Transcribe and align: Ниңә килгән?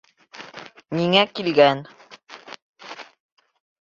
Ниңә 0.99 1.23
килгән? 1.41 1.83